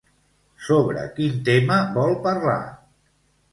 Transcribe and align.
Sobre 0.67 1.03
quin 1.19 1.37
tema 1.51 1.79
vol 1.99 2.19
parlar? 2.27 2.59